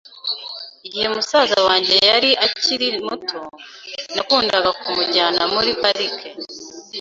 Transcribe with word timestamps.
Igihe 0.87 1.07
musaza 1.15 1.57
wanjye 1.67 1.95
yari 2.09 2.31
akiri 2.45 2.87
muto, 3.05 3.41
nakundaga 4.15 4.69
kumujyana 4.81 5.41
muri 5.53 5.71
parike. 5.81 6.27